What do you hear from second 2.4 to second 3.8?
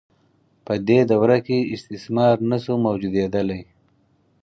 نشو موجودیدلای.